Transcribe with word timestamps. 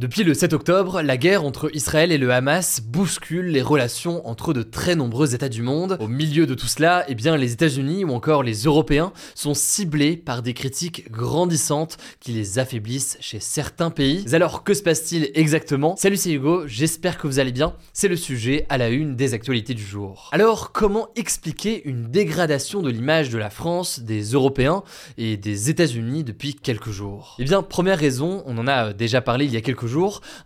Depuis 0.00 0.24
le 0.24 0.32
7 0.32 0.54
octobre, 0.54 1.02
la 1.02 1.18
guerre 1.18 1.44
entre 1.44 1.70
Israël 1.76 2.10
et 2.10 2.16
le 2.16 2.32
Hamas 2.32 2.80
bouscule 2.80 3.48
les 3.48 3.60
relations 3.60 4.26
entre 4.26 4.54
de 4.54 4.62
très 4.62 4.96
nombreux 4.96 5.34
États 5.34 5.50
du 5.50 5.60
monde. 5.60 5.98
Au 6.00 6.08
milieu 6.08 6.46
de 6.46 6.54
tout 6.54 6.68
cela, 6.68 7.04
eh 7.08 7.14
bien, 7.14 7.36
les 7.36 7.52
États-Unis 7.52 8.06
ou 8.06 8.12
encore 8.12 8.42
les 8.42 8.62
Européens 8.62 9.12
sont 9.34 9.52
ciblés 9.52 10.16
par 10.16 10.40
des 10.40 10.54
critiques 10.54 11.10
grandissantes 11.10 11.98
qui 12.18 12.32
les 12.32 12.58
affaiblissent 12.58 13.18
chez 13.20 13.40
certains 13.40 13.90
pays. 13.90 14.24
Alors, 14.32 14.64
que 14.64 14.72
se 14.72 14.82
passe-t-il 14.82 15.30
exactement? 15.34 15.96
Salut, 15.96 16.16
c'est 16.16 16.32
Hugo, 16.32 16.66
j'espère 16.66 17.18
que 17.18 17.26
vous 17.26 17.38
allez 17.38 17.52
bien. 17.52 17.74
C'est 17.92 18.08
le 18.08 18.16
sujet 18.16 18.64
à 18.70 18.78
la 18.78 18.88
une 18.88 19.16
des 19.16 19.34
actualités 19.34 19.74
du 19.74 19.84
jour. 19.84 20.30
Alors, 20.32 20.72
comment 20.72 21.08
expliquer 21.14 21.86
une 21.86 22.10
dégradation 22.10 22.80
de 22.80 22.88
l'image 22.88 23.28
de 23.28 23.36
la 23.36 23.50
France, 23.50 24.00
des 24.00 24.22
Européens 24.22 24.82
et 25.18 25.36
des 25.36 25.68
États-Unis 25.68 26.24
depuis 26.24 26.54
quelques 26.54 26.88
jours? 26.88 27.36
Eh 27.38 27.44
bien, 27.44 27.62
première 27.62 27.98
raison, 27.98 28.42
on 28.46 28.56
en 28.56 28.66
a 28.66 28.94
déjà 28.94 29.20
parlé 29.20 29.44
il 29.44 29.52
y 29.52 29.58
a 29.58 29.60
quelques 29.60 29.80
jours 29.84 29.89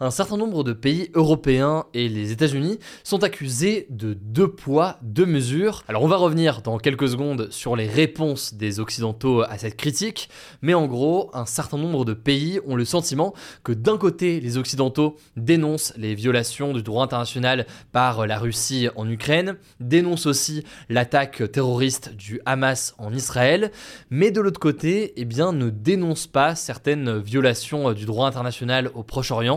un 0.00 0.10
certain 0.10 0.36
nombre 0.36 0.64
de 0.64 0.72
pays 0.72 1.10
européens 1.14 1.84
et 1.92 2.08
les 2.08 2.32
États-Unis 2.32 2.78
sont 3.02 3.22
accusés 3.24 3.86
de 3.90 4.14
deux 4.14 4.48
poids, 4.48 4.98
deux 5.02 5.26
mesures. 5.26 5.82
Alors 5.88 6.02
on 6.02 6.08
va 6.08 6.16
revenir 6.16 6.62
dans 6.62 6.78
quelques 6.78 7.08
secondes 7.08 7.48
sur 7.50 7.76
les 7.76 7.86
réponses 7.86 8.54
des 8.54 8.80
Occidentaux 8.80 9.42
à 9.42 9.58
cette 9.58 9.76
critique, 9.76 10.28
mais 10.62 10.74
en 10.74 10.86
gros, 10.86 11.30
un 11.34 11.46
certain 11.46 11.78
nombre 11.78 12.04
de 12.04 12.14
pays 12.14 12.60
ont 12.66 12.76
le 12.76 12.84
sentiment 12.84 13.34
que 13.62 13.72
d'un 13.72 13.98
côté, 13.98 14.40
les 14.40 14.56
Occidentaux 14.56 15.16
dénoncent 15.36 15.92
les 15.96 16.14
violations 16.14 16.72
du 16.72 16.82
droit 16.82 17.04
international 17.04 17.66
par 17.92 18.26
la 18.26 18.38
Russie 18.38 18.88
en 18.96 19.08
Ukraine, 19.08 19.56
dénoncent 19.80 20.26
aussi 20.26 20.64
l'attaque 20.88 21.50
terroriste 21.52 22.14
du 22.14 22.40
Hamas 22.46 22.94
en 22.98 23.12
Israël, 23.12 23.70
mais 24.10 24.30
de 24.30 24.40
l'autre 24.40 24.60
côté, 24.60 25.12
eh 25.16 25.24
bien, 25.24 25.52
ne 25.52 25.70
dénoncent 25.70 26.26
pas 26.26 26.54
certaines 26.54 27.18
violations 27.18 27.92
du 27.92 28.06
droit 28.06 28.26
international 28.26 28.90
au 28.94 29.02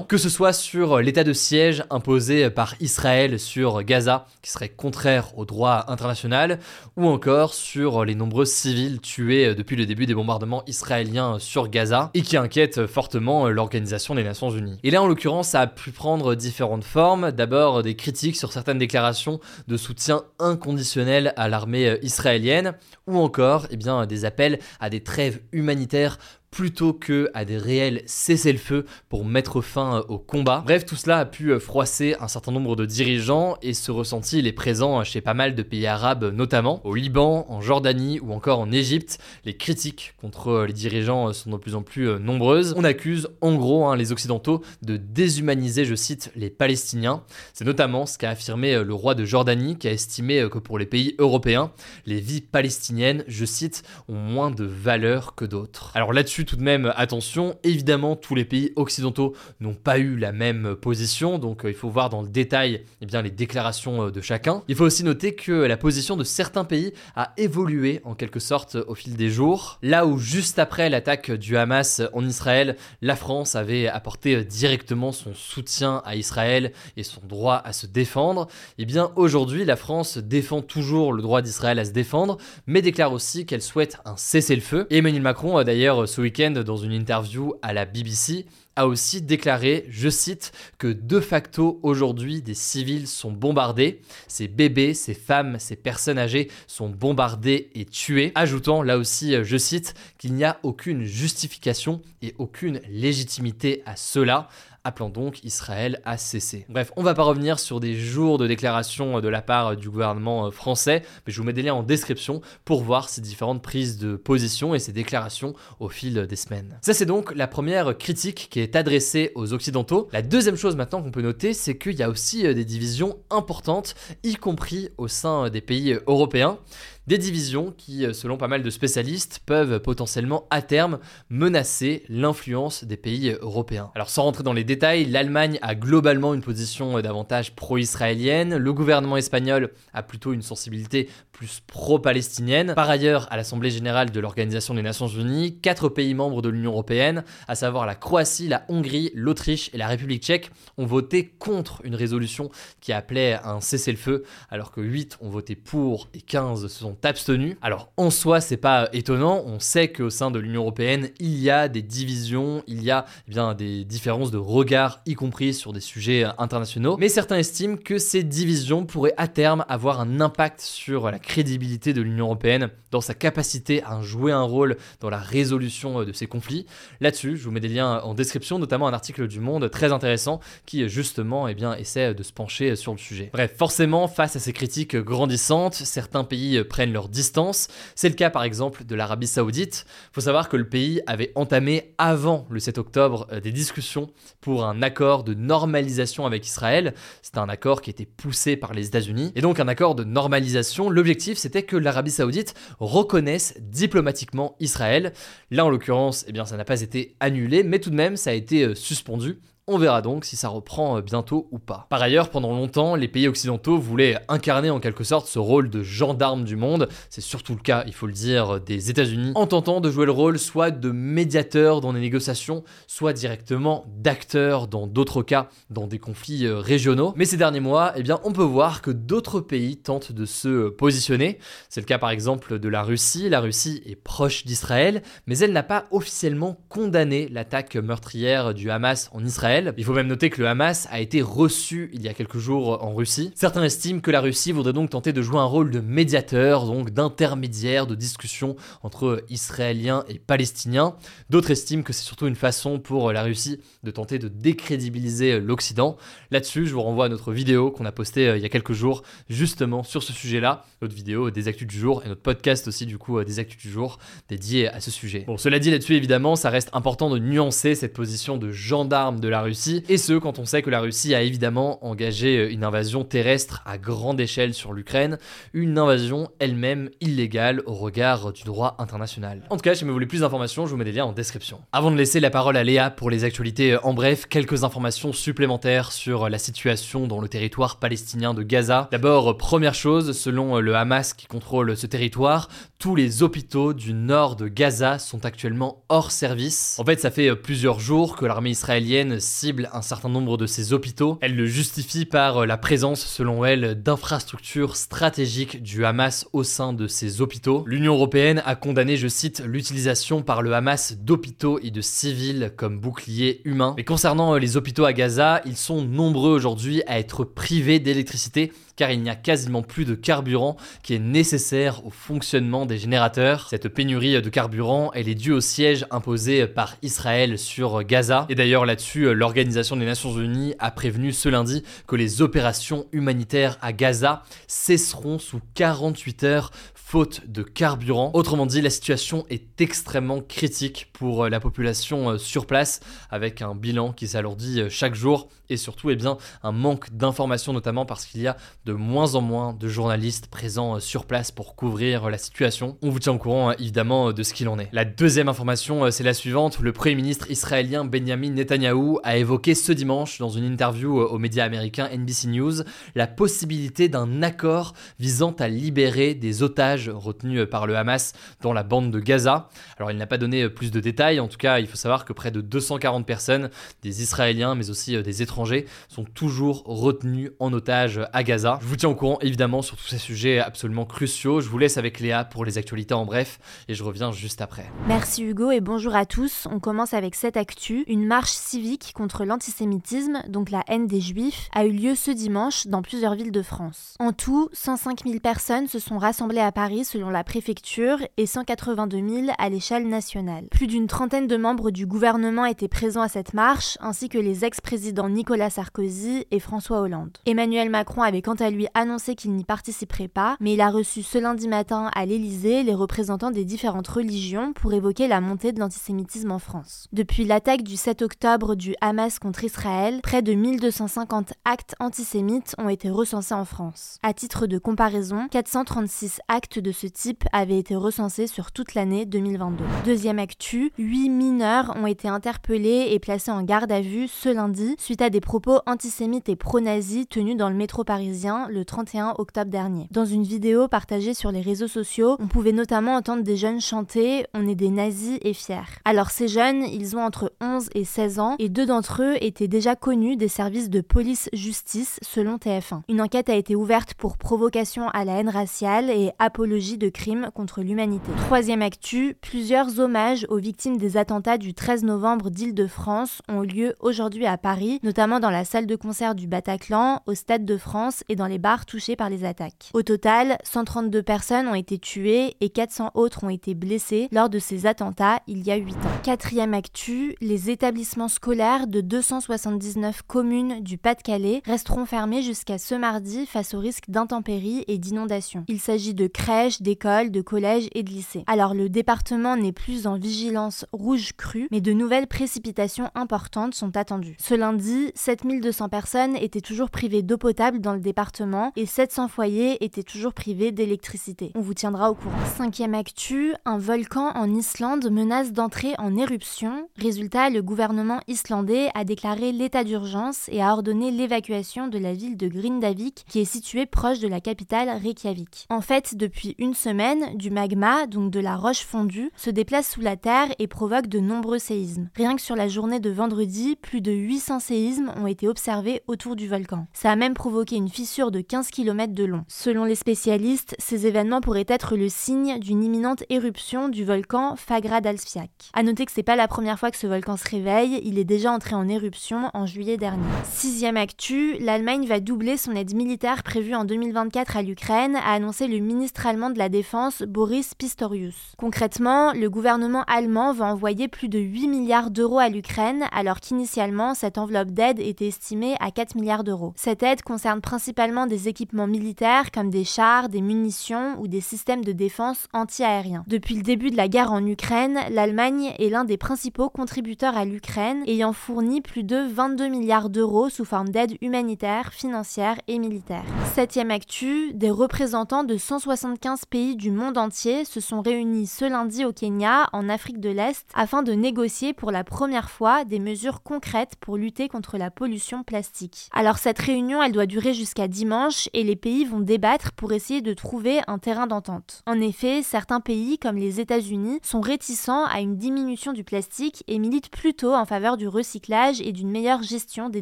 Que 0.07 0.17
ce 0.17 0.29
soit 0.29 0.53
sur 0.53 0.99
l'état 0.99 1.23
de 1.23 1.33
siège 1.33 1.83
imposé 1.89 2.49
par 2.49 2.73
Israël 2.79 3.39
sur 3.39 3.83
Gaza, 3.83 4.25
qui 4.41 4.49
serait 4.49 4.69
contraire 4.69 5.37
au 5.37 5.45
droit 5.45 5.85
international, 5.87 6.59
ou 6.95 7.07
encore 7.07 7.53
sur 7.53 8.03
les 8.03 8.15
nombreux 8.15 8.45
civils 8.45 8.99
tués 8.99 9.53
depuis 9.53 9.75
le 9.75 9.85
début 9.85 10.05
des 10.05 10.15
bombardements 10.15 10.63
israéliens 10.65 11.37
sur 11.39 11.67
Gaza, 11.67 12.09
et 12.13 12.21
qui 12.21 12.37
inquiètent 12.37 12.87
fortement 12.87 13.49
l'Organisation 13.49 14.15
des 14.15 14.23
Nations 14.23 14.49
Unies. 14.49 14.79
Et 14.83 14.89
là, 14.89 15.03
en 15.03 15.07
l'occurrence, 15.07 15.49
ça 15.49 15.61
a 15.61 15.67
pu 15.67 15.91
prendre 15.91 16.33
différentes 16.33 16.83
formes. 16.83 17.31
D'abord, 17.31 17.83
des 17.83 17.95
critiques 17.95 18.35
sur 18.35 18.51
certaines 18.51 18.79
déclarations 18.79 19.39
de 19.67 19.77
soutien 19.77 20.23
inconditionnel 20.39 21.33
à 21.37 21.49
l'armée 21.49 21.99
israélienne, 22.01 22.73
ou 23.05 23.19
encore 23.19 23.67
eh 23.69 23.77
bien, 23.77 24.05
des 24.05 24.25
appels 24.25 24.59
à 24.79 24.89
des 24.89 25.03
trêves 25.03 25.39
humanitaires 25.51 26.17
plutôt 26.57 26.91
que 26.91 27.29
à 27.35 27.45
des 27.45 27.59
réels 27.59 28.01
cessez-le-feu 28.07 28.85
pour 29.09 29.25
mettre 29.25 29.61
fin 29.61 30.03
au 30.09 30.17
combat. 30.17 30.63
Bref, 30.65 30.87
tout 30.87 30.95
cela 30.95 31.19
a 31.19 31.25
pu 31.25 31.59
froisser 31.59 32.15
un 32.19 32.27
certain 32.27 32.51
nombre 32.51 32.75
de 32.75 32.83
dirigeants 32.87 33.57
et 33.61 33.75
ce 33.75 33.91
ressenti 33.91 34.39
il 34.39 34.47
est 34.47 34.53
présent 34.53 35.03
chez 35.03 35.21
pas 35.21 35.35
mal 35.35 35.53
de 35.53 35.61
pays 35.61 35.85
arabes 35.85 36.25
notamment. 36.33 36.81
Au 36.83 36.95
Liban, 36.95 37.45
en 37.47 37.61
Jordanie 37.61 38.19
ou 38.21 38.33
encore 38.33 38.57
en 38.57 38.71
Égypte, 38.71 39.19
les 39.45 39.55
critiques 39.55 40.15
contre 40.19 40.65
les 40.67 40.73
dirigeants 40.73 41.31
sont 41.31 41.51
de 41.51 41.57
plus 41.57 41.75
en 41.75 41.83
plus 41.83 42.19
nombreuses. 42.19 42.73
On 42.75 42.83
accuse 42.83 43.27
en 43.41 43.53
gros 43.53 43.85
hein, 43.85 43.95
les 43.95 44.11
Occidentaux 44.11 44.63
de 44.81 44.97
déshumaniser, 44.97 45.85
je 45.85 45.93
cite, 45.93 46.31
les 46.35 46.49
Palestiniens. 46.49 47.21
C'est 47.53 47.65
notamment 47.65 48.07
ce 48.07 48.17
qu'a 48.17 48.31
affirmé 48.31 48.83
le 48.83 48.93
roi 48.95 49.13
de 49.13 49.25
Jordanie 49.25 49.77
qui 49.77 49.87
a 49.89 49.91
estimé 49.91 50.49
que 50.51 50.57
pour 50.57 50.79
les 50.79 50.87
pays 50.87 51.13
européens, 51.19 51.71
les 52.07 52.19
vies 52.19 52.41
palestiniennes, 52.41 53.23
je 53.27 53.45
cite, 53.45 53.83
ont 54.07 54.15
moins 54.15 54.49
de 54.49 54.65
valeur 54.65 55.35
que 55.35 55.45
d'autres. 55.45 55.91
Alors 55.93 56.13
là-dessus, 56.13 56.46
tout 56.47 56.55
de 56.55 56.63
même 56.63 56.91
attention, 56.95 57.57
évidemment 57.63 58.15
tous 58.15 58.33
les 58.33 58.45
pays 58.45 58.71
occidentaux 58.77 59.35
n'ont 59.59 59.73
pas 59.73 59.99
eu 59.99 60.17
la 60.17 60.31
même 60.31 60.75
position, 60.75 61.37
donc 61.37 61.65
euh, 61.65 61.69
il 61.69 61.75
faut 61.75 61.89
voir 61.89 62.09
dans 62.09 62.21
le 62.21 62.29
détail 62.29 62.83
eh 63.01 63.05
bien, 63.05 63.21
les 63.21 63.29
déclarations 63.29 64.07
euh, 64.07 64.11
de 64.11 64.21
chacun. 64.21 64.63
Il 64.67 64.75
faut 64.75 64.85
aussi 64.85 65.03
noter 65.03 65.35
que 65.35 65.51
la 65.51 65.77
position 65.77 66.15
de 66.15 66.23
certains 66.23 66.63
pays 66.63 66.93
a 67.15 67.33
évolué 67.37 68.01
en 68.05 68.15
quelque 68.15 68.39
sorte 68.39 68.75
au 68.87 68.95
fil 68.95 69.15
des 69.17 69.29
jours. 69.29 69.77
Là 69.83 70.05
où 70.05 70.17
juste 70.17 70.57
après 70.57 70.89
l'attaque 70.89 71.31
du 71.31 71.57
Hamas 71.57 72.01
en 72.13 72.25
Israël, 72.25 72.77
la 73.01 73.17
France 73.17 73.55
avait 73.55 73.87
apporté 73.87 74.43
directement 74.45 75.11
son 75.11 75.33
soutien 75.33 76.01
à 76.05 76.15
Israël 76.15 76.71
et 76.95 77.03
son 77.03 77.21
droit 77.27 77.61
à 77.63 77.73
se 77.73 77.87
défendre, 77.87 78.47
eh 78.77 78.85
bien 78.85 79.11
aujourd'hui 79.17 79.65
la 79.65 79.75
France 79.75 80.17
défend 80.17 80.61
toujours 80.61 81.11
le 81.11 81.21
droit 81.21 81.41
d'Israël 81.41 81.77
à 81.77 81.85
se 81.85 81.91
défendre, 81.91 82.37
mais 82.67 82.81
déclare 82.81 83.11
aussi 83.11 83.45
qu'elle 83.45 83.61
souhaite 83.61 83.97
un 84.05 84.15
cessez-le-feu. 84.15 84.87
Emmanuel 84.89 85.21
Macron 85.21 85.57
a 85.57 85.65
d'ailleurs 85.65 86.07
ce 86.07 86.21
dans 86.29 86.77
une 86.77 86.91
interview 86.91 87.53
à 87.61 87.73
la 87.73 87.85
BBC, 87.85 88.45
a 88.75 88.85
aussi 88.87 89.21
déclaré, 89.21 89.85
je 89.89 90.07
cite, 90.07 90.51
que 90.77 90.87
de 90.87 91.19
facto 91.19 91.79
aujourd'hui 91.81 92.41
des 92.41 92.53
civils 92.53 93.07
sont 93.07 93.31
bombardés, 93.31 94.01
ces 94.27 94.47
bébés, 94.47 94.93
ces 94.93 95.15
femmes, 95.15 95.57
ces 95.59 95.75
personnes 95.75 96.19
âgées 96.19 96.49
sont 96.67 96.89
bombardées 96.89 97.69
et 97.73 97.85
tuées, 97.85 98.31
ajoutant 98.35 98.83
là 98.83 98.97
aussi, 98.97 99.35
je 99.43 99.57
cite, 99.57 99.95
qu'il 100.19 100.33
n'y 100.33 100.43
a 100.43 100.59
aucune 100.63 101.03
justification 101.03 102.01
et 102.21 102.35
aucune 102.37 102.79
légitimité 102.87 103.81
à 103.85 103.95
cela 103.95 104.47
appelant 104.87 105.09
donc 105.09 105.43
Israël 105.43 106.01
à 106.05 106.17
cesser. 106.17 106.65
Bref, 106.69 106.91
on 106.95 107.03
va 107.03 107.13
pas 107.13 107.23
revenir 107.23 107.59
sur 107.59 107.79
des 107.79 107.93
jours 107.93 108.37
de 108.37 108.47
déclarations 108.47 109.19
de 109.19 109.27
la 109.27 109.41
part 109.41 109.75
du 109.75 109.89
gouvernement 109.89 110.49
français, 110.49 111.01
mais 111.25 111.33
je 111.33 111.39
vous 111.39 111.45
mets 111.45 111.53
des 111.53 111.61
liens 111.61 111.73
en 111.73 111.83
description 111.83 112.41
pour 112.63 112.83
voir 112.83 113.09
ces 113.09 113.21
différentes 113.21 113.61
prises 113.61 113.97
de 113.97 114.15
position 114.15 114.73
et 114.73 114.79
ces 114.79 114.93
déclarations 114.93 115.53
au 115.79 115.89
fil 115.89 116.25
des 116.25 116.35
semaines. 116.35 116.79
Ça 116.81 116.93
c'est 116.93 117.05
donc 117.05 117.35
la 117.35 117.47
première 117.47 117.97
critique 117.97 118.47
qui 118.49 118.61
est 118.61 118.75
adressée 118.75 119.31
aux 119.35 119.53
Occidentaux. 119.53 120.07
La 120.13 120.21
deuxième 120.21 120.55
chose 120.55 120.75
maintenant 120.75 121.01
qu'on 121.03 121.11
peut 121.11 121.21
noter, 121.21 121.53
c'est 121.53 121.77
qu'il 121.77 121.95
y 121.95 122.03
a 122.03 122.09
aussi 122.09 122.43
des 122.43 122.65
divisions 122.65 123.17
importantes, 123.29 123.95
y 124.23 124.35
compris 124.35 124.89
au 124.97 125.07
sein 125.07 125.49
des 125.49 125.61
pays 125.61 125.97
européens. 126.07 126.59
Des 127.07 127.17
divisions 127.17 127.73
qui, 127.77 128.05
euh, 128.05 128.11
selon 128.11 128.35
pas 128.35 128.49
mal 128.49 128.63
de 128.63 128.69
spécialistes, 128.69 129.39
peuvent 129.45 129.79
potentiellement 129.79 130.45
à 130.49 130.61
terme 130.61 130.99
menacer 131.29 132.03
l'influence 132.09 132.83
des 132.83 132.97
pays 132.97 133.33
européens. 133.39 133.91
Alors 133.95 134.09
sans 134.09 134.23
rentrer 134.23 134.43
dans 134.43 134.51
les 134.51 134.65
détails, 134.65 135.05
l'Allemagne 135.05 135.57
a 135.61 135.73
globalement 135.73 136.33
une 136.33 136.41
position 136.41 136.99
davantage 136.99 137.55
pro-israélienne, 137.55 138.57
le 138.57 138.73
gouvernement 138.73 139.15
espagnol 139.15 139.71
a 139.93 140.03
plutôt 140.03 140.33
une 140.33 140.41
sensibilité 140.41 141.07
plus 141.31 141.61
pro-palestinienne. 141.65 142.73
Par 142.75 142.89
ailleurs, 142.89 143.31
à 143.31 143.37
l'Assemblée 143.37 143.69
générale 143.69 144.11
de 144.11 144.19
l'Organisation 144.19 144.73
des 144.73 144.81
Nations 144.81 145.07
Unies, 145.07 145.59
quatre 145.61 145.87
pays 145.87 146.13
membres 146.13 146.41
de 146.41 146.49
l'Union 146.49 146.71
européenne, 146.71 147.23
à 147.47 147.55
savoir 147.55 147.85
la 147.85 147.95
Croatie, 147.95 148.49
la 148.49 148.65
Hongrie, 148.67 149.11
l'Autriche 149.13 149.69
et 149.73 149.77
la 149.77 149.87
République 149.87 150.23
tchèque, 150.23 150.51
ont 150.77 150.85
voté 150.85 151.27
contre 151.39 151.79
une 151.85 151.95
résolution 151.95 152.49
qui 152.81 152.91
appelait 152.91 153.33
à 153.33 153.51
un 153.51 153.61
cessez-le-feu, 153.61 154.23
alors 154.49 154.71
que 154.71 154.81
8 154.81 155.19
ont 155.21 155.29
voté 155.29 155.55
pour 155.55 156.09
et 156.13 156.21
15 156.21 156.63
se 156.63 156.79
sont 156.79 156.96
abstenus. 157.03 157.55
Alors 157.61 157.91
en 157.97 158.09
soi, 158.09 158.41
c'est 158.41 158.57
pas 158.57 158.89
étonnant, 158.93 159.43
on 159.45 159.59
sait 159.59 159.91
qu'au 159.91 160.09
sein 160.09 160.31
de 160.31 160.39
l'Union 160.39 160.61
européenne, 160.61 161.09
il 161.19 161.37
y 161.39 161.49
a 161.49 161.67
des 161.67 161.81
divisions, 161.81 162.63
il 162.67 162.83
y 162.83 162.91
a 162.91 163.05
eh 163.27 163.31
bien 163.31 163.53
des 163.53 163.85
différences 163.85 164.31
de 164.31 164.37
regard, 164.37 165.01
y 165.05 165.13
compris 165.13 165.53
sur 165.53 165.73
des 165.73 165.79
sujets 165.79 166.25
internationaux, 166.37 166.97
mais 166.97 167.09
certains 167.09 167.37
estiment 167.37 167.77
que 167.77 167.97
ces 167.97 168.23
divisions 168.23 168.85
pourraient 168.85 169.13
à 169.17 169.27
terme 169.27 169.65
avoir 169.69 170.01
un 170.01 170.19
impact 170.21 170.61
sur 170.61 171.11
la 171.11 171.19
crédibilité 171.19 171.93
de 171.93 172.01
l'Union 172.01 172.25
européenne 172.25 172.69
dans 172.91 173.01
sa 173.01 173.13
capacité 173.13 173.83
à 173.83 174.01
jouer 174.01 174.31
un 174.31 174.43
rôle 174.43 174.77
dans 174.99 175.09
la 175.09 175.19
résolution 175.19 176.03
de 176.03 176.13
ces 176.13 176.27
conflits. 176.27 176.65
Là-dessus, 177.01 177.37
je 177.37 177.43
vous 177.43 177.51
mets 177.51 177.59
des 177.59 177.67
liens 177.67 177.99
en 177.99 178.13
description, 178.13 178.59
notamment 178.59 178.87
un 178.87 178.93
article 178.93 179.27
du 179.27 179.39
Monde 179.39 179.69
très 179.69 179.91
intéressant 179.91 180.39
qui 180.65 180.87
justement 180.87 181.47
eh 181.47 181.55
bien, 181.55 181.75
essaie 181.75 182.13
de 182.13 182.23
se 182.23 182.33
pencher 182.33 182.75
sur 182.75 182.91
le 182.91 182.97
sujet. 182.97 183.29
Bref, 183.33 183.53
forcément, 183.57 184.07
face 184.07 184.35
à 184.35 184.39
ces 184.39 184.53
critiques 184.53 184.95
grandissantes, 184.95 185.75
certains 185.75 186.23
pays 186.23 186.63
prennent 186.63 186.86
leur 186.91 187.09
distance. 187.09 187.67
C'est 187.95 188.09
le 188.09 188.15
cas 188.15 188.29
par 188.29 188.43
exemple 188.43 188.85
de 188.85 188.95
l'Arabie 188.95 189.27
Saoudite. 189.27 189.85
Il 189.87 190.13
faut 190.13 190.21
savoir 190.21 190.49
que 190.49 190.57
le 190.57 190.67
pays 190.67 191.01
avait 191.07 191.31
entamé 191.35 191.93
avant 191.97 192.45
le 192.49 192.59
7 192.59 192.77
octobre 192.77 193.27
euh, 193.31 193.39
des 193.39 193.51
discussions 193.51 194.09
pour 194.41 194.65
un 194.65 194.81
accord 194.81 195.23
de 195.23 195.33
normalisation 195.33 196.25
avec 196.25 196.45
Israël. 196.45 196.93
C'était 197.21 197.39
un 197.39 197.49
accord 197.49 197.81
qui 197.81 197.89
était 197.89 198.05
poussé 198.05 198.57
par 198.57 198.73
les 198.73 198.87
États-Unis. 198.87 199.31
Et 199.35 199.41
donc 199.41 199.59
un 199.59 199.67
accord 199.67 199.95
de 199.95 200.03
normalisation, 200.03 200.89
l'objectif 200.89 201.37
c'était 201.37 201.63
que 201.63 201.75
l'Arabie 201.75 202.11
Saoudite 202.11 202.53
reconnaisse 202.79 203.55
diplomatiquement 203.59 204.55
Israël. 204.59 205.13
Là 205.51 205.65
en 205.65 205.69
l'occurrence, 205.69 206.25
eh 206.27 206.31
bien 206.31 206.45
ça 206.45 206.57
n'a 206.57 206.65
pas 206.65 206.81
été 206.81 207.15
annulé, 207.19 207.63
mais 207.63 207.79
tout 207.79 207.89
de 207.89 207.95
même 207.95 208.17
ça 208.17 208.31
a 208.31 208.33
été 208.33 208.63
euh, 208.63 208.75
suspendu 208.75 209.39
on 209.69 209.77
verra 209.77 210.01
donc 210.01 210.23
si 210.23 210.37
ça 210.37 210.47
reprend 210.47 210.97
euh, 210.97 211.01
bientôt 211.01 211.49
ou 211.51 211.59
pas. 211.59 211.87
Par 211.89 212.01
ailleurs, 212.01 212.29
pendant 212.29 212.53
longtemps, 212.53 212.95
les 212.95 213.09
pays 213.09 213.27
occidentaux 213.27 213.77
voulaient 213.77 214.17
incarner 214.29 214.69
en 214.69 214.79
quelque 214.79 215.03
sorte 215.03 215.27
ce 215.27 215.39
rôle 215.39 215.69
de 215.69 215.83
gendarme 215.83 216.45
du 216.45 216.55
monde. 216.55 216.87
C'est 217.09 217.21
surtout 217.21 217.53
le 217.53 217.59
cas, 217.59 217.83
il 217.85 217.93
faut 217.93 218.07
le 218.07 218.13
dire, 218.13 218.61
des 218.61 218.89
États-Unis, 218.89 219.33
en 219.35 219.45
tentant 219.45 219.81
de 219.81 219.91
jouer 219.91 220.05
le 220.05 220.13
rôle 220.13 220.39
soit 220.39 220.71
de 220.71 220.91
médiateur 220.91 221.81
dans 221.81 221.91
les 221.91 221.99
négociations, 221.99 222.63
soit 222.87 223.11
directement 223.11 223.85
d'acteur 223.97 224.69
dans 224.69 224.87
d'autres 224.87 225.21
cas, 225.21 225.49
dans 225.69 225.87
des 225.87 225.99
conflits 225.99 226.45
euh, 226.45 226.59
régionaux. 226.59 227.13
Mais 227.17 227.25
ces 227.25 227.37
derniers 227.37 227.59
mois, 227.59 227.91
eh 227.97 228.03
bien, 228.03 228.21
on 228.23 228.31
peut 228.31 228.43
voir 228.43 228.81
que 228.81 228.91
d'autres 228.91 229.41
pays 229.41 229.75
tentent 229.75 230.13
de 230.13 230.25
se 230.25 230.69
positionner. 230.69 231.39
C'est 231.67 231.81
le 231.81 231.85
cas 231.85 231.97
par 231.97 232.11
exemple 232.11 232.57
de 232.57 232.69
la 232.69 232.83
Russie. 232.83 233.27
La 233.27 233.41
Russie 233.41 233.81
est 233.85 233.95
proche 233.97 234.45
d'Israël, 234.45 235.01
mais 235.25 235.37
elle 235.39 235.51
n'a 235.51 235.63
pas 235.63 235.87
officiellement 235.91 236.57
condamné 236.69 237.27
l'attaque 237.27 237.75
meurtrière 237.75 238.53
du 238.53 238.71
Hamas 238.71 239.09
en 239.11 239.25
Israël 239.25 239.56
il 239.77 239.83
faut 239.83 239.93
même 239.93 240.07
noter 240.07 240.29
que 240.29 240.41
le 240.41 240.47
Hamas 240.47 240.87
a 240.91 240.99
été 240.99 241.21
reçu 241.21 241.89
il 241.93 242.01
y 242.01 242.07
a 242.07 242.13
quelques 242.13 242.37
jours 242.37 242.83
en 242.83 242.93
Russie. 242.93 243.31
Certains 243.35 243.63
estiment 243.63 243.99
que 243.99 244.11
la 244.11 244.21
Russie 244.21 244.51
voudrait 244.51 244.73
donc 244.73 244.89
tenter 244.89 245.13
de 245.13 245.21
jouer 245.21 245.39
un 245.39 245.45
rôle 245.45 245.71
de 245.71 245.79
médiateur, 245.79 246.65
donc 246.65 246.91
d'intermédiaire 246.91 247.87
de 247.87 247.95
discussion 247.95 248.55
entre 248.83 249.23
Israéliens 249.29 250.03
et 250.07 250.19
Palestiniens. 250.19 250.95
D'autres 251.29 251.51
estiment 251.51 251.83
que 251.83 251.93
c'est 251.93 252.03
surtout 252.03 252.27
une 252.27 252.35
façon 252.35 252.79
pour 252.79 253.11
la 253.11 253.23
Russie 253.23 253.59
de 253.83 253.91
tenter 253.91 254.19
de 254.19 254.27
décrédibiliser 254.27 255.39
l'Occident. 255.39 255.97
Là-dessus, 256.31 256.67
je 256.67 256.73
vous 256.73 256.81
renvoie 256.81 257.05
à 257.05 257.09
notre 257.09 257.31
vidéo 257.31 257.71
qu'on 257.71 257.85
a 257.85 257.91
postée 257.91 258.27
euh, 258.27 258.37
il 258.37 258.43
y 258.43 258.45
a 258.45 258.49
quelques 258.49 258.73
jours 258.73 259.03
justement 259.29 259.83
sur 259.83 260.03
ce 260.03 260.13
sujet-là, 260.13 260.65
notre 260.81 260.95
vidéo 260.95 261.31
des 261.31 261.47
actus 261.47 261.67
du 261.67 261.77
jour 261.77 262.03
et 262.05 262.09
notre 262.09 262.21
podcast 262.21 262.67
aussi 262.67 262.85
du 262.85 262.97
coup 262.97 263.17
euh, 263.17 263.25
des 263.25 263.39
actus 263.39 263.61
du 263.61 263.69
jour 263.69 263.99
dédié 264.29 264.67
à 264.67 264.79
ce 264.79 264.91
sujet. 264.91 265.23
Bon, 265.27 265.37
cela 265.37 265.59
dit 265.59 265.71
là-dessus 265.71 265.95
évidemment, 265.95 266.35
ça 266.35 266.49
reste 266.49 266.69
important 266.73 267.09
de 267.09 267.19
nuancer 267.19 267.75
cette 267.75 267.93
position 267.93 268.37
de 268.37 268.51
gendarme 268.51 269.19
de 269.19 269.27
la 269.27 269.41
Et 269.89 269.97
ce 269.97 270.13
quand 270.13 270.39
on 270.39 270.45
sait 270.45 270.61
que 270.61 270.69
la 270.69 270.79
Russie 270.79 271.15
a 271.15 271.21
évidemment 271.21 271.85
engagé 271.85 272.37
euh, 272.37 272.51
une 272.51 272.63
invasion 272.63 273.03
terrestre 273.03 273.61
à 273.65 273.77
grande 273.77 274.19
échelle 274.19 274.53
sur 274.53 274.73
l'Ukraine, 274.73 275.17
une 275.53 275.77
invasion 275.77 276.29
elle-même 276.39 276.89
illégale 277.01 277.61
au 277.65 277.73
regard 277.73 278.33
du 278.33 278.43
droit 278.43 278.75
international. 278.79 279.43
En 279.49 279.55
tout 279.55 279.61
cas, 279.61 279.75
si 279.75 279.85
vous 279.85 279.93
voulez 279.93 280.05
plus 280.05 280.21
d'informations, 280.21 280.65
je 280.65 280.71
vous 280.71 280.77
mets 280.77 280.85
des 280.85 280.91
liens 280.91 281.05
en 281.05 281.13
description. 281.13 281.59
Avant 281.71 281.91
de 281.91 281.95
laisser 281.95 282.19
la 282.19 282.29
parole 282.29 282.57
à 282.57 282.63
Léa 282.63 282.89
pour 282.89 283.09
les 283.09 283.23
actualités 283.23 283.73
euh, 283.73 283.79
en 283.83 283.93
bref, 283.93 284.25
quelques 284.27 284.63
informations 284.63 285.13
supplémentaires 285.13 285.91
sur 285.91 286.29
la 286.29 286.37
situation 286.37 287.07
dans 287.07 287.21
le 287.21 287.29
territoire 287.29 287.77
palestinien 287.77 288.33
de 288.33 288.43
Gaza. 288.43 288.89
D'abord, 288.91 289.31
euh, 289.31 289.37
première 289.37 289.75
chose, 289.75 290.17
selon 290.17 290.59
le 290.59 290.75
Hamas 290.75 291.13
qui 291.13 291.27
contrôle 291.27 291.77
ce 291.77 291.87
territoire, 291.87 292.49
tous 292.79 292.95
les 292.95 293.23
hôpitaux 293.23 293.73
du 293.73 293.93
nord 293.93 294.35
de 294.35 294.47
Gaza 294.47 294.99
sont 294.99 295.25
actuellement 295.25 295.83
hors 295.89 296.11
service. 296.11 296.77
En 296.79 296.85
fait, 296.85 296.99
ça 296.99 297.09
fait 297.09 297.35
plusieurs 297.35 297.79
jours 297.79 298.15
que 298.15 298.25
l'armée 298.25 298.51
israélienne 298.51 299.19
cible 299.19 299.69
un 299.73 299.81
certain 299.81 300.09
nombre 300.09 300.37
de 300.37 300.45
ces 300.45 300.73
hôpitaux. 300.73 301.17
Elle 301.21 301.35
le 301.35 301.47
justifie 301.47 302.05
par 302.05 302.45
la 302.45 302.57
présence, 302.57 303.03
selon 303.03 303.43
elle, 303.45 303.81
d'infrastructures 303.81 304.75
stratégiques 304.75 305.63
du 305.63 305.85
Hamas 305.85 306.27
au 306.33 306.43
sein 306.43 306.71
de 306.71 306.87
ces 306.87 307.19
hôpitaux. 307.19 307.63
L'Union 307.65 307.95
européenne 307.95 308.43
a 308.45 308.55
condamné, 308.55 308.95
je 308.95 309.07
cite, 309.07 309.41
l'utilisation 309.43 310.21
par 310.21 310.43
le 310.43 310.53
Hamas 310.53 310.97
d'hôpitaux 310.99 311.59
et 311.63 311.71
de 311.71 311.81
civils 311.81 312.53
comme 312.57 312.79
boucliers 312.79 313.41
humains. 313.43 313.73
Mais 313.77 313.85
concernant 313.85 314.35
euh, 314.35 314.39
les 314.39 314.55
hôpitaux 314.55 314.85
à 314.85 314.93
Gaza, 314.93 315.41
ils 315.45 315.57
sont 315.57 315.81
nombreux 315.81 316.31
aujourd'hui 316.31 316.83
à 316.85 316.99
être 316.99 317.23
privés 317.23 317.79
d'électricité 317.79 318.51
car 318.77 318.91
il 318.91 319.01
n'y 319.01 319.09
a 319.09 319.15
quasiment 319.15 319.63
plus 319.63 319.83
de 319.83 319.95
carburant 319.95 320.55
qui 320.83 320.93
est 320.93 320.99
nécessaire 320.99 321.85
au 321.85 321.89
fonctionnement 321.89 322.65
des 322.67 322.77
générateurs. 322.77 323.47
Cette 323.49 323.67
pénurie 323.69 324.21
de 324.21 324.29
carburant, 324.29 324.91
elle 324.93 325.09
est 325.09 325.15
due 325.15 325.31
au 325.31 325.41
siège 325.41 325.85
imposé 325.89 326.45
par 326.47 326.75
Israël 326.81 327.39
sur 327.39 327.83
Gaza. 327.83 328.25
Et 328.29 328.35
d'ailleurs 328.35 328.65
là-dessus, 328.65 329.13
l'Organisation 329.13 329.75
des 329.75 329.85
Nations 329.85 330.17
Unies 330.17 330.53
a 330.59 330.69
prévenu 330.71 331.11
ce 331.11 331.29
lundi 331.29 331.63
que 331.87 331.95
les 331.95 332.21
opérations 332.21 332.85
humanitaires 332.91 333.57
à 333.61 333.73
Gaza 333.73 334.23
cesseront 334.47 335.19
sous 335.19 335.41
48 335.55 336.23
heures 336.23 336.51
faute 336.75 337.21
de 337.27 337.43
carburant. 337.43 338.11
Autrement 338.13 338.45
dit, 338.45 338.61
la 338.61 338.69
situation 338.69 339.25
est 339.29 339.59
extrêmement 339.59 340.21
critique 340.21 340.89
pour 340.93 341.27
la 341.27 341.39
population 341.39 342.17
sur 342.17 342.45
place, 342.45 342.79
avec 343.09 343.41
un 343.41 343.55
bilan 343.55 343.91
qui 343.91 344.07
s'alourdit 344.07 344.63
chaque 344.69 344.95
jour 344.95 345.27
et 345.49 345.57
surtout 345.57 345.89
eh 345.89 345.95
bien, 345.95 346.17
un 346.43 346.51
manque 346.51 346.91
d'informations, 346.91 347.53
notamment 347.53 347.85
parce 347.85 348.05
qu'il 348.05 348.21
y 348.21 348.27
a 348.27 348.37
de 348.65 348.73
moins 348.73 349.15
en 349.15 349.21
moins 349.21 349.53
de 349.53 349.67
journalistes 349.67 350.27
présents 350.27 350.75
euh, 350.75 350.79
sur 350.79 351.05
place 351.05 351.31
pour 351.31 351.55
couvrir 351.55 352.05
euh, 352.05 352.09
la 352.09 352.17
situation. 352.17 352.56
On 352.61 352.89
vous 352.89 352.99
tient 352.99 353.13
au 353.13 353.17
courant 353.17 353.49
hein, 353.49 353.55
évidemment 353.59 354.09
euh, 354.09 354.13
de 354.13 354.23
ce 354.23 354.33
qu'il 354.33 354.49
en 354.49 354.59
est. 354.59 354.69
La 354.71 354.85
deuxième 354.85 355.29
information, 355.29 355.89
c'est 355.91 356.03
la 356.03 356.13
suivante. 356.13 356.59
Le 356.59 356.73
Premier 356.73 356.95
ministre 356.95 357.29
israélien 357.29 357.85
Benjamin 357.85 358.31
Netanyahou 358.31 358.99
a 359.03 359.17
évoqué 359.17 359.55
ce 359.55 359.71
dimanche 359.71 360.19
dans 360.19 360.29
une 360.29 360.43
interview 360.43 360.99
aux 360.99 361.19
médias 361.19 361.45
américains 361.45 361.89
NBC 361.93 362.27
News 362.27 362.63
la 362.95 363.07
possibilité 363.07 363.89
d'un 363.89 364.23
accord 364.23 364.73
visant 364.99 365.35
à 365.39 365.47
libérer 365.47 366.13
des 366.13 366.43
otages 366.43 366.89
retenus 366.89 367.47
par 367.49 367.67
le 367.67 367.77
Hamas 367.77 368.13
dans 368.41 368.53
la 368.53 368.63
bande 368.63 368.91
de 368.91 368.99
Gaza. 368.99 369.49
Alors 369.77 369.91
il 369.91 369.97
n'a 369.97 370.07
pas 370.07 370.17
donné 370.17 370.49
plus 370.49 370.71
de 370.71 370.79
détails, 370.79 371.19
en 371.19 371.27
tout 371.27 371.37
cas 371.37 371.59
il 371.59 371.67
faut 371.67 371.77
savoir 371.77 372.05
que 372.05 372.13
près 372.13 372.31
de 372.31 372.41
240 372.41 373.05
personnes, 373.05 373.49
des 373.81 374.01
Israéliens 374.01 374.55
mais 374.55 374.69
aussi 374.69 375.01
des 375.01 375.21
étrangers, 375.21 375.65
sont 375.87 376.05
toujours 376.05 376.63
retenus 376.65 377.31
en 377.39 377.53
otage 377.53 378.01
à 378.13 378.23
Gaza. 378.23 378.59
Je 378.61 378.67
vous 378.67 378.75
tiens 378.75 378.89
au 378.89 378.95
courant 378.95 379.19
évidemment 379.21 379.61
sur 379.61 379.77
tous 379.77 379.87
ces 379.87 379.97
sujets 379.97 380.39
absolument 380.39 380.85
cruciaux. 380.85 381.41
Je 381.41 381.49
vous 381.49 381.57
laisse 381.57 381.77
avec 381.77 381.99
Léa 381.99 382.25
pour 382.25 382.45
les 382.47 382.57
actualités 382.57 382.95
en 382.95 383.05
bref 383.05 383.39
et 383.67 383.75
je 383.75 383.83
reviens 383.83 384.11
juste 384.11 384.41
après. 384.41 384.65
Merci 384.87 385.23
Hugo 385.23 385.51
et 385.51 385.61
bonjour 385.61 385.95
à 385.95 386.05
tous. 386.05 386.47
On 386.49 386.59
commence 386.59 386.93
avec 386.93 387.13
cette 387.13 387.37
actu. 387.37 387.83
Une 387.87 388.05
marche 388.05 388.31
civique 388.31 388.93
contre 388.95 389.25
l'antisémitisme, 389.25 390.23
donc 390.27 390.49
la 390.49 390.63
haine 390.67 390.87
des 390.87 391.01
juifs, 391.01 391.49
a 391.53 391.65
eu 391.65 391.71
lieu 391.71 391.93
ce 391.93 392.11
dimanche 392.11 392.67
dans 392.67 392.81
plusieurs 392.81 393.15
villes 393.15 393.31
de 393.31 393.41
France. 393.41 393.95
En 393.99 394.13
tout, 394.13 394.49
105 394.53 395.03
000 395.05 395.19
personnes 395.19 395.67
se 395.67 395.79
sont 395.79 395.97
rassemblées 395.97 396.39
à 396.39 396.51
Paris 396.51 396.85
selon 396.85 397.09
la 397.09 397.23
préfecture 397.23 397.99
et 398.15 398.25
182 398.25 398.97
000 398.97 399.27
à 399.37 399.49
l'échelle 399.49 399.87
nationale. 399.87 400.47
Plus 400.49 400.67
d'une 400.67 400.87
trentaine 400.87 401.27
de 401.27 401.37
membres 401.37 401.69
du 401.69 401.85
gouvernement 401.85 402.45
étaient 402.45 402.67
présents 402.67 403.01
à 403.01 403.09
cette 403.09 403.33
marche, 403.33 403.77
ainsi 403.81 404.07
que 404.07 404.17
les 404.17 404.45
ex-présidents 404.45 405.09
Nicolas 405.09 405.49
Sarkozy 405.49 406.25
et 406.31 406.39
François 406.39 406.79
Hollande. 406.79 407.17
Emmanuel 407.25 407.69
Macron 407.69 408.01
avait 408.03 408.21
quant 408.21 408.35
à 408.35 408.49
lui 408.49 408.67
annoncé 408.73 409.15
qu'il 409.15 409.33
n'y 409.33 409.43
participerait 409.43 410.07
pas, 410.07 410.37
mais 410.39 410.53
il 410.53 410.61
a 410.61 410.69
reçu 410.69 411.03
ce 411.03 411.17
lundi 411.17 411.49
matin 411.49 411.91
à 411.93 412.05
l'Élysée 412.05 412.36
les 412.43 412.73
représentants 412.73 413.31
des 413.31 413.45
différentes 413.45 413.87
religions 413.87 414.53
pour 414.53 414.73
évoquer 414.73 415.07
la 415.07 415.21
montée 415.21 415.51
de 415.51 415.59
l'antisémitisme 415.59 416.31
en 416.31 416.39
France. 416.39 416.87
Depuis 416.93 417.25
l'attaque 417.25 417.63
du 417.63 417.75
7 417.75 418.01
octobre 418.03 418.55
du 418.55 418.75
Hamas 418.79 419.19
contre 419.19 419.43
Israël, 419.43 419.99
près 420.03 420.21
de 420.21 420.33
1250 420.33 421.33
actes 421.45 421.75
antisémites 421.79 422.53
ont 422.57 422.69
été 422.69 422.89
recensés 422.89 423.33
en 423.33 423.45
France. 423.45 423.97
À 424.03 424.13
titre 424.13 424.45
de 424.45 424.59
comparaison, 424.59 425.27
436 425.31 426.19
actes 426.27 426.59
de 426.59 426.71
ce 426.71 426.87
type 426.87 427.23
avaient 427.33 427.57
été 427.57 427.75
recensés 427.75 428.27
sur 428.27 428.51
toute 428.51 428.75
l'année 428.75 429.05
2022. 429.05 429.63
Deuxième 429.83 430.19
actu, 430.19 430.71
8 430.77 431.09
mineurs 431.09 431.73
ont 431.75 431.87
été 431.87 432.07
interpellés 432.07 432.87
et 432.91 432.99
placés 432.99 433.31
en 433.31 433.41
garde 433.43 433.71
à 433.71 433.81
vue 433.81 434.07
ce 434.07 434.29
lundi 434.29 434.75
suite 434.77 435.01
à 435.01 435.09
des 435.09 435.21
propos 435.21 435.59
antisémites 435.65 436.29
et 436.29 436.35
pro-nazis 436.35 437.07
tenus 437.09 437.35
dans 437.35 437.49
le 437.49 437.55
métro 437.55 437.83
parisien 437.83 438.47
le 438.49 438.63
31 438.63 439.15
octobre 439.17 439.49
dernier. 439.49 439.87
Dans 439.91 440.05
une 440.05 440.23
vidéo 440.23 440.67
partagée 440.67 441.13
sur 441.13 441.31
les 441.31 441.41
réseaux 441.41 441.67
sociaux, 441.67 442.17
pouvait 442.27 442.51
notamment 442.51 442.95
entendre 442.95 443.23
des 443.23 443.37
jeunes 443.37 443.61
chanter 443.61 444.25
On 444.33 444.47
est 444.47 444.55
des 444.55 444.69
nazis 444.69 445.19
et 445.21 445.33
fiers. 445.33 445.57
Alors 445.85 446.09
ces 446.09 446.27
jeunes, 446.27 446.63
ils 446.63 446.95
ont 446.95 447.01
entre 447.01 447.33
11 447.41 447.69
et 447.75 447.85
16 447.85 448.19
ans 448.19 448.35
et 448.39 448.49
deux 448.49 448.65
d'entre 448.65 449.03
eux 449.03 449.15
étaient 449.21 449.47
déjà 449.47 449.75
connus 449.75 450.15
des 450.15 450.27
services 450.27 450.69
de 450.69 450.81
police-justice 450.81 451.99
selon 452.01 452.37
TF1. 452.37 452.81
Une 452.89 453.01
enquête 453.01 453.29
a 453.29 453.35
été 453.35 453.55
ouverte 453.55 453.93
pour 453.93 454.17
provocation 454.17 454.89
à 454.89 455.05
la 455.05 455.13
haine 455.13 455.29
raciale 455.29 455.89
et 455.89 456.11
apologie 456.19 456.77
de 456.77 456.89
crimes 456.89 457.29
contre 457.33 457.61
l'humanité. 457.61 458.11
Troisième 458.25 458.61
actu, 458.61 459.15
plusieurs 459.21 459.79
hommages 459.79 460.25
aux 460.29 460.37
victimes 460.37 460.77
des 460.77 460.97
attentats 460.97 461.37
du 461.37 461.53
13 461.53 461.83
novembre 461.83 462.29
d'Île-de-France 462.29 463.21
ont 463.29 463.41
lieu 463.41 463.75
aujourd'hui 463.79 464.25
à 464.25 464.37
Paris, 464.37 464.79
notamment 464.83 465.19
dans 465.19 465.29
la 465.29 465.45
salle 465.45 465.65
de 465.65 465.75
concert 465.75 466.15
du 466.15 466.27
Bataclan, 466.27 467.01
au 467.05 467.13
Stade 467.13 467.45
de 467.45 467.57
France 467.57 468.03
et 468.09 468.15
dans 468.15 468.27
les 468.27 468.39
bars 468.39 468.65
touchés 468.65 468.95
par 468.95 469.09
les 469.09 469.23
attaques. 469.23 469.71
Au 469.73 469.83
total, 469.83 470.37
132 470.43 471.03
personnes 471.03 471.47
ont 471.47 471.55
été 471.55 471.77
tuées 471.77 472.16
et 472.41 472.49
400 472.49 472.91
autres 472.93 473.23
ont 473.23 473.29
été 473.29 473.53
blessés 473.53 474.07
lors 474.11 474.29
de 474.29 474.39
ces 474.39 474.65
attentats 474.65 475.21
il 475.27 475.45
y 475.45 475.51
a 475.51 475.55
8 475.55 475.73
ans. 475.73 476.01
Quatrième 476.03 476.53
actu, 476.53 477.15
les 477.21 477.49
établissements 477.49 478.07
scolaires 478.07 478.67
de 478.67 478.81
279 478.81 480.01
communes 480.03 480.61
du 480.61 480.77
Pas-de-Calais 480.77 481.41
resteront 481.45 481.85
fermés 481.85 482.21
jusqu'à 482.21 482.57
ce 482.57 482.75
mardi 482.75 483.25
face 483.25 483.53
au 483.53 483.59
risque 483.59 483.89
d'intempéries 483.89 484.63
et 484.67 484.77
d'inondations. 484.77 485.43
Il 485.47 485.59
s'agit 485.59 485.93
de 485.93 486.07
crèches, 486.07 486.61
d'écoles, 486.61 487.11
de 487.11 487.21
collèges 487.21 487.69
et 487.73 487.83
de 487.83 487.89
lycées. 487.89 488.23
Alors 488.27 488.53
le 488.53 488.69
département 488.69 489.35
n'est 489.35 489.51
plus 489.51 489.87
en 489.87 489.97
vigilance 489.97 490.65
rouge 490.71 491.13
crue, 491.17 491.47
mais 491.51 491.61
de 491.61 491.73
nouvelles 491.73 492.07
précipitations 492.07 492.89
importantes 492.95 493.55
sont 493.55 493.75
attendues. 493.77 494.15
Ce 494.19 494.33
lundi, 494.33 494.91
7200 494.95 495.69
personnes 495.69 496.15
étaient 496.15 496.41
toujours 496.41 496.69
privées 496.69 497.03
d'eau 497.03 497.17
potable 497.17 497.59
dans 497.59 497.73
le 497.73 497.79
département 497.79 498.51
et 498.55 498.65
700 498.65 499.07
foyers 499.07 499.63
étaient 499.63 499.83
toujours 499.83 500.13
privés 500.13 500.51
d'électricité. 500.51 501.31
On 501.35 501.41
vous 501.41 501.53
tiendra 501.53 501.91
au 501.91 501.95
courant. 501.95 502.06
Cinquième 502.35 502.75
actu, 502.75 503.33
un 503.45 503.57
volcan 503.57 504.11
en 504.15 504.33
Islande 504.33 504.89
menace 504.91 505.31
d'entrer 505.31 505.73
en 505.79 505.95
éruption. 505.95 506.69
Résultat, 506.77 507.29
le 507.29 507.41
gouvernement 507.41 507.99
islandais 508.07 508.69
a 508.75 508.83
déclaré 508.83 509.31
l'état 509.31 509.63
d'urgence 509.63 510.29
et 510.29 510.41
a 510.41 510.53
ordonné 510.53 510.91
l'évacuation 510.91 511.67
de 511.67 511.79
la 511.79 511.93
ville 511.93 512.15
de 512.15 512.27
Grindavik 512.27 513.05
qui 513.07 513.19
est 513.19 513.25
située 513.25 513.65
proche 513.65 513.99
de 513.99 514.07
la 514.07 514.21
capitale 514.21 514.69
Reykjavik. 514.69 515.47
En 515.49 515.61
fait, 515.61 515.95
depuis 515.95 516.35
une 516.37 516.53
semaine, 516.53 517.17
du 517.17 517.31
magma, 517.31 517.87
donc 517.87 518.11
de 518.11 518.19
la 518.19 518.35
roche 518.35 518.63
fondue, 518.63 519.11
se 519.15 519.31
déplace 519.31 519.71
sous 519.71 519.81
la 519.81 519.97
terre 519.97 520.27
et 520.37 520.47
provoque 520.47 520.87
de 520.87 520.99
nombreux 520.99 521.39
séismes. 521.39 521.89
Rien 521.95 522.15
que 522.15 522.21
sur 522.21 522.35
la 522.35 522.47
journée 522.47 522.79
de 522.79 522.91
vendredi, 522.91 523.55
plus 523.55 523.81
de 523.81 523.91
800 523.91 524.39
séismes 524.39 524.91
ont 524.95 525.07
été 525.07 525.27
observés 525.27 525.81
autour 525.87 526.15
du 526.15 526.27
volcan. 526.27 526.67
Ça 526.73 526.91
a 526.91 526.95
même 526.95 527.15
provoqué 527.15 527.55
une 527.55 527.69
fissure 527.69 528.11
de 528.11 528.21
15 528.21 528.49
km 528.49 528.93
de 528.93 529.05
long. 529.05 529.25
Selon 529.27 529.63
les 529.63 529.75
spécialistes, 529.75 530.55
ces 530.59 530.85
événements 530.85 531.21
pourraient 531.21 531.45
être 531.47 531.75
le 531.75 531.86
signe 531.89 532.39
d'une 532.39 532.63
imminente 532.63 533.03
éruption 533.09 533.69
du 533.69 533.83
volcan 533.83 534.35
Fagra 534.35 534.81
d'Alsfiak. 534.81 535.29
A 535.53 535.63
noter 535.63 535.85
que 535.85 535.91
c'est 535.91 536.03
pas 536.03 536.15
la 536.15 536.27
première 536.27 536.59
fois 536.59 536.71
que 536.71 536.77
ce 536.77 536.87
volcan 536.87 537.17
se 537.17 537.29
réveille, 537.29 537.81
il 537.83 537.99
est 537.99 538.03
déjà 538.03 538.31
entré 538.31 538.55
en 538.55 538.67
éruption 538.67 539.29
en 539.33 539.45
juillet 539.45 539.77
dernier. 539.77 540.03
Sixième 540.23 540.77
actu, 540.77 541.37
l'Allemagne 541.39 541.85
va 541.87 541.99
doubler 541.99 542.37
son 542.37 542.55
aide 542.55 542.75
militaire 542.75 543.23
prévue 543.23 543.55
en 543.55 543.65
2024 543.65 544.37
à 544.37 544.41
l'Ukraine, 544.41 544.95
a 544.95 545.13
annoncé 545.13 545.47
le 545.47 545.59
ministre 545.59 546.05
allemand 546.05 546.29
de 546.29 546.37
la 546.37 546.49
Défense 546.49 547.03
Boris 547.03 547.53
Pistorius. 547.55 548.33
Concrètement, 548.37 549.13
le 549.13 549.29
gouvernement 549.29 549.83
allemand 549.87 550.33
va 550.33 550.45
envoyer 550.45 550.87
plus 550.87 551.09
de 551.09 551.19
8 551.19 551.47
milliards 551.47 551.91
d'euros 551.91 552.19
à 552.19 552.29
l'Ukraine, 552.29 552.85
alors 552.91 553.19
qu'initialement 553.19 553.93
cette 553.93 554.17
enveloppe 554.17 554.51
d'aide 554.51 554.79
était 554.79 555.07
estimée 555.07 555.55
à 555.59 555.71
4 555.71 555.95
milliards 555.95 556.23
d'euros. 556.23 556.53
Cette 556.55 556.83
aide 556.83 557.01
concerne 557.01 557.41
principalement 557.41 558.07
des 558.07 558.27
équipements 558.27 558.67
militaires 558.67 559.31
comme 559.31 559.49
des 559.49 559.63
chars, 559.63 560.09
des 560.09 560.21
munitions 560.21 560.99
ou 560.99 561.07
des 561.07 561.21
systèmes 561.21 561.63
de 561.63 561.71
défense 561.77 562.27
anti-aériens. 562.33 563.05
Depuis 563.07 563.35
le 563.35 563.43
début 563.43 563.71
de 563.71 563.77
la 563.77 563.87
guerre 563.87 564.11
en 564.11 564.25
Ukraine, 564.25 564.79
l'Allemagne 564.89 565.53
est 565.57 565.69
l'un 565.69 565.85
des 565.85 565.97
principaux 565.97 566.49
contributeurs 566.49 567.15
à 567.15 567.23
l'Ukraine, 567.23 567.83
ayant 567.87 568.11
fourni 568.11 568.59
plus 568.59 568.83
de 568.83 568.97
22 568.97 569.47
milliards 569.47 569.89
d'euros 569.89 570.29
sous 570.29 570.43
forme 570.43 570.69
d'aide 570.69 570.97
humanitaire, 571.01 571.71
financière 571.71 572.35
et 572.49 572.59
militaire. 572.59 573.05
Septième 573.33 573.71
actu, 573.71 574.33
des 574.33 574.51
représentants 574.51 575.23
de 575.23 575.37
175 575.37 576.25
pays 576.25 576.55
du 576.55 576.71
monde 576.71 576.97
entier 576.97 577.45
se 577.45 577.61
sont 577.61 577.81
réunis 577.81 578.27
ce 578.27 578.45
lundi 578.45 578.83
au 578.83 578.91
Kenya, 578.91 579.47
en 579.53 579.69
Afrique 579.69 579.99
de 579.99 580.09
l'Est, 580.09 580.49
afin 580.55 580.83
de 580.83 580.93
négocier 580.93 581.53
pour 581.53 581.71
la 581.71 581.83
première 581.83 582.29
fois 582.29 582.65
des 582.65 582.79
mesures 582.79 583.21
concrètes 583.21 583.75
pour 583.79 583.95
lutter 583.97 584.27
contre 584.27 584.57
la 584.57 584.71
pollution 584.71 585.23
plastique. 585.23 585.89
Alors 585.93 586.17
cette 586.17 586.39
réunion, 586.39 586.81
elle 586.81 586.91
doit 586.91 587.05
durer 587.05 587.33
jusqu'à 587.33 587.67
dimanche 587.67 588.29
et 588.33 588.43
les 588.43 588.55
pays 588.55 588.85
vont 588.85 588.99
débattre 588.99 589.51
pour 589.51 589.71
essayer 589.71 590.01
de 590.01 590.13
trouver 590.13 590.61
un 590.67 590.79
terrain 590.79 591.07
d'entente. 591.07 591.61
En 591.69 591.81
effet, 591.81 592.23
certains 592.23 592.61
pays, 592.61 592.97
comme 592.97 593.17
les 593.17 593.41
États-Unis, 593.41 593.99
sont 594.01 594.21
réticents 594.21 594.85
à 594.85 595.01
une 595.01 595.17
diminution 595.17 595.73
du 595.73 595.83
plastique 595.83 596.45
et 596.47 596.59
militent 596.59 596.89
plutôt 596.89 597.33
en 597.33 597.43
faveur 597.43 597.75
du 597.75 597.89
recyclage 597.89 598.61
et 598.61 598.71
d'une 598.71 598.89
meilleure 598.89 599.21
gestion 599.21 599.67
des 599.67 599.81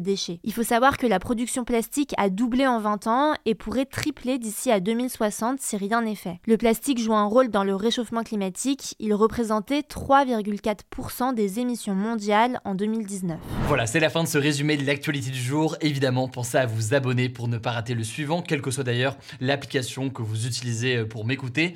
déchets. 0.00 0.40
Il 0.42 0.52
faut 0.52 0.64
savoir 0.64 0.98
que 0.98 1.06
la 1.06 1.20
production 1.20 1.62
plastique 1.62 2.12
a 2.18 2.28
doublé 2.28 2.66
en 2.66 2.80
20 2.80 3.06
ans 3.06 3.34
et 3.44 3.54
pourrait 3.54 3.84
tripler 3.84 4.38
d'ici 4.38 4.72
à 4.72 4.80
2060 4.80 5.60
si 5.60 5.76
rien 5.76 6.02
n'est 6.02 6.16
fait. 6.16 6.40
Le 6.48 6.56
plastique 6.56 6.98
joue 6.98 7.14
un 7.14 7.26
rôle 7.26 7.50
dans 7.50 7.62
le 7.62 7.76
réchauffement 7.76 8.24
climatique, 8.24 8.96
il 8.98 9.14
représentait 9.14 9.82
3,4% 9.82 11.34
des 11.34 11.60
émissions 11.60 11.94
mondiales 11.94 12.60
en 12.64 12.74
2019. 12.74 13.38
Voilà, 13.68 13.86
c'est 13.86 14.00
la 14.00 14.10
fin 14.10 14.24
de 14.24 14.28
ce 14.28 14.38
résumé 14.38 14.76
de 14.76 14.84
l'actualité 14.84 15.30
du 15.30 15.38
jour. 15.38 15.76
Évidemment, 15.80 16.26
pensez 16.26 16.58
à 16.58 16.66
vous 16.66 16.94
abonner 16.94 17.28
pour 17.28 17.46
ne 17.46 17.58
pas 17.58 17.70
rater 17.70 17.94
le 17.94 18.02
suivant, 18.02 18.42
quelle 18.42 18.60
que 18.60 18.72
soit 18.72 18.82
d'ailleurs 18.82 19.16
l'application 19.40 20.10
que 20.10 20.22
vous 20.22 20.48
utilisez 20.48 21.04
pour 21.04 21.24
m'écouter. 21.24 21.75